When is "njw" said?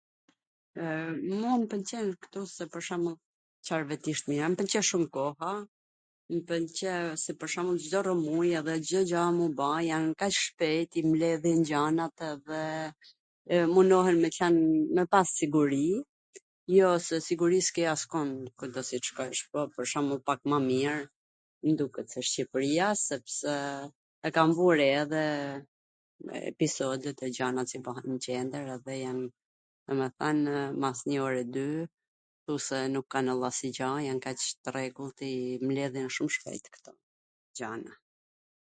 31.09-31.21